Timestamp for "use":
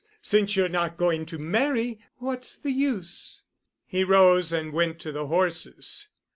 2.71-3.43